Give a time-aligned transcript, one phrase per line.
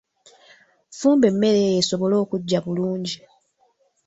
[0.97, 3.17] Fumba emmere eyo esobole okuggya bulungi.